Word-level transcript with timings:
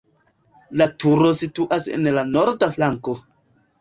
La 0.81 0.87
turo 1.03 1.33
situas 1.41 1.85
en 1.99 2.11
la 2.19 2.27
norda 2.33 2.71
flanko. 2.79 3.15